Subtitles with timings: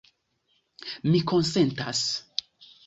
[1.11, 2.05] Mi konsentas.